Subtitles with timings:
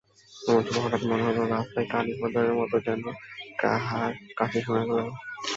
[0.33, 3.01] এমন সময় হঠাৎ মনে হইল, রাস্তায় কালীপদর মতো যেন
[3.59, 4.99] কাহার কাশি শোনা গেল।